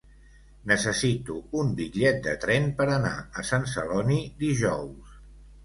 [0.69, 3.13] Necessito un bitllet de tren per anar
[3.43, 5.17] a Sant Celoni dijous.